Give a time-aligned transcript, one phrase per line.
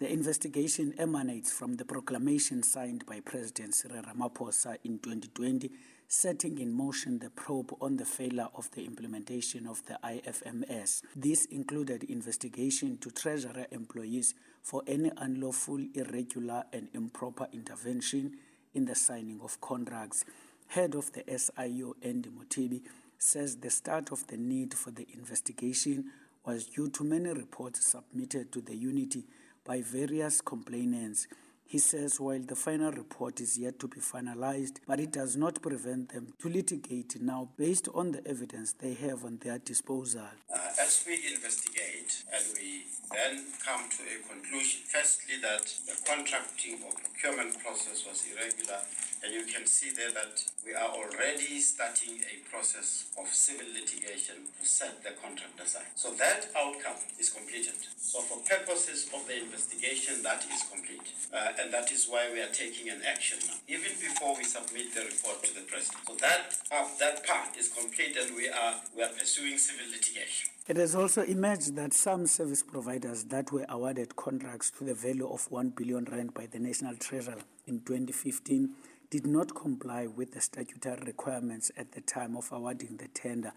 [0.00, 5.70] The investigation emanates from the proclamation signed by President Cyril Ramaphosa in 2020,
[6.08, 11.02] setting in motion the probe on the failure of the implementation of the IFMS.
[11.14, 14.32] This included investigation to Treasury employees
[14.62, 18.38] for any unlawful, irregular, and improper intervention
[18.72, 20.24] in the signing of contracts.
[20.68, 22.80] Head of the SIU, Andy Motibi,
[23.18, 26.06] says the start of the need for the investigation
[26.46, 29.24] was due to many reports submitted to the unity
[29.70, 31.28] by various complainants.
[31.64, 35.62] He says while the final report is yet to be finalized, but it does not
[35.62, 40.26] prevent them to litigate now based on the evidence they have on their disposal.
[40.52, 42.82] Uh, as we investigate and we
[43.14, 48.80] then come to a conclusion, firstly, that the contracting or procurement process was irregular,
[49.22, 54.36] and you can see there that we are already starting a process of civil litigation
[54.60, 55.88] to set the contract aside.
[55.94, 57.74] So that outcome is completed.
[57.96, 61.12] So for purposes of the investigation, that is complete.
[61.32, 64.94] Uh, and that is why we are taking an action now, even before we submit
[64.94, 66.00] the report to the president.
[66.08, 70.50] So that, uh, that part is complete and we are, we are pursuing civil litigation.
[70.68, 75.28] It has also emerged that some service providers that were awarded contracts to the value
[75.28, 78.70] of 1 billion rand by the National Treasury in 2015
[79.10, 83.52] did not comply with the statutory requirements at the time of awarding the tender.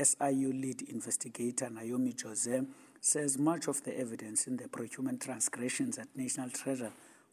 [0.00, 2.62] SIU lead investigator Naomi Jose
[3.00, 6.90] says much of the evidence in the procurement transgressions at National Treasury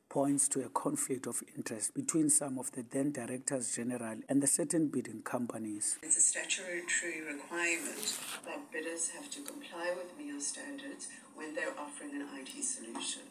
[0.10, 4.48] points to a conflict of interest between some of the then directors general and the
[4.48, 6.00] certain bidding companies.
[6.02, 12.16] It's a statutory requirement that bidders have to comply with MEO standards when they're offering
[12.16, 13.22] an IT solution.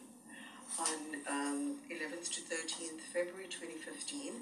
[0.79, 1.08] On
[2.19, 4.33] um, 11th to 13th February 2015,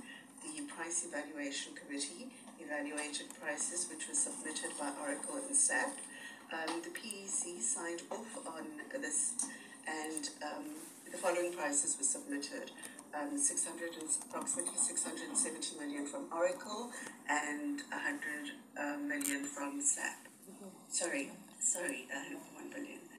[0.41, 2.27] the Price Evaluation Committee
[2.59, 5.93] evaluated prices which were submitted by Oracle and SAP.
[6.51, 8.63] Um, the PEC signed off on
[9.01, 9.33] this,
[9.85, 10.65] and um,
[11.11, 12.71] the following prices were submitted.
[13.13, 16.91] Um, 600 and, approximately 670 million from Oracle
[17.29, 20.27] and 100 uh, million from SAP.
[20.89, 22.56] Sorry, sorry, uh, 1 billion.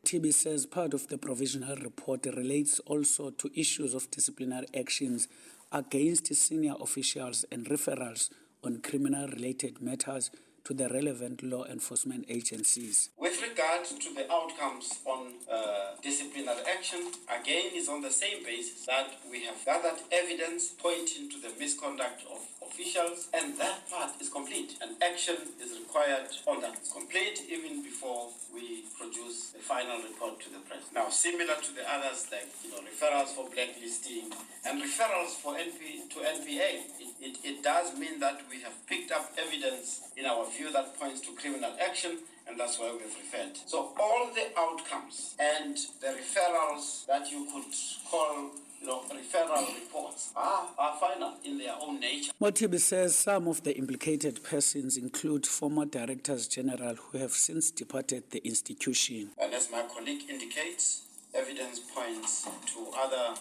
[0.08, 5.28] TB says part of the provisional report relates also to issues of disciplinary actions
[5.70, 8.30] against senior officials and referrals
[8.64, 10.30] on criminal related matters
[10.64, 13.10] to the relevant law enforcement agencies.
[13.18, 18.86] With regard to the outcomes on uh, disciplinary action, again is on the same basis
[18.86, 22.40] that we have gathered evidence pointing to the misconduct of
[22.70, 24.76] officials, and that part is complete.
[24.82, 26.74] And action is required on that.
[26.74, 30.84] It's complete even before we produce the final report to the press.
[30.94, 34.30] Now, similar to the others, like you know, referrals for blacklisting
[34.66, 36.70] and referrals for NP to NPA,
[37.00, 40.98] it, it, it does mean that we have picked up evidence in our view that
[40.98, 42.18] points to criminal action
[42.48, 43.56] and that's why we've referred.
[43.66, 47.72] So all the outcomes and the referrals that you could
[48.10, 52.32] call you know, referral reports are, are final in their own nature.
[52.40, 58.30] Motibi says some of the implicated persons include former directors general who have since departed
[58.30, 59.30] the institution.
[59.40, 61.02] And as my colleague indicates,
[61.34, 63.40] evidence points to other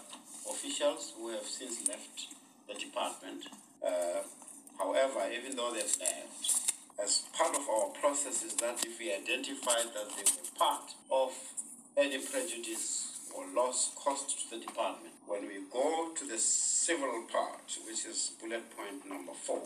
[0.49, 2.27] officials who have since left
[2.67, 3.45] the department.
[3.85, 4.21] Uh,
[4.77, 9.77] however, even though they've left, as part of our process is that if we identify
[9.93, 11.31] that they were part of
[11.95, 17.77] any prejudice or loss caused to the department, when we go to the civil part,
[17.85, 19.61] which is bullet point number four,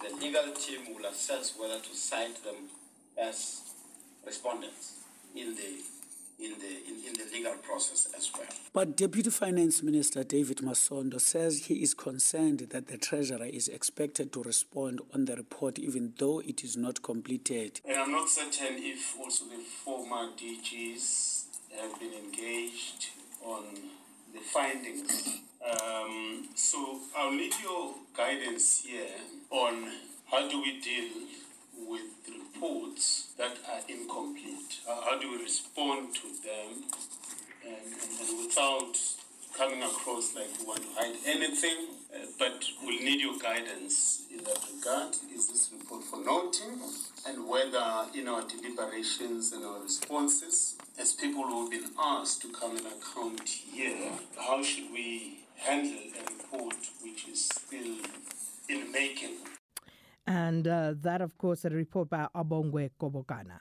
[0.00, 2.68] the legal team will assess whether to cite them
[3.20, 3.60] as
[4.26, 4.94] respondents
[5.36, 5.82] in the
[6.38, 8.48] in the in, in, the legal process as well.
[8.72, 14.32] But Deputy Finance Minister David Masondo says he is concerned that the Treasurer is expected
[14.32, 17.80] to respond on the report even though it is not completed.
[17.84, 21.44] And I'm not certain if also the former DGs
[21.80, 23.10] have been engaged
[23.44, 23.76] on
[24.32, 25.40] the findings.
[25.62, 29.06] Um, so I'll need your guidance here
[29.50, 29.90] on
[30.30, 31.10] how do we deal
[31.86, 34.80] with reports that are incomplete?
[34.86, 36.84] How do we respond to them
[37.64, 38.98] and, and, and, without
[39.56, 41.88] coming across like we want to hide anything?
[42.14, 45.16] Uh, but we'll need your guidance in that regard.
[45.34, 46.80] Is this report for noting?
[47.26, 52.48] And whether in our deliberations and our responses, as people who have been asked to
[52.48, 57.96] come and account here, how should we handle a report which is still
[58.68, 59.36] in making?
[60.26, 63.60] And uh, that, of course, a report by Abongwe Kobokana.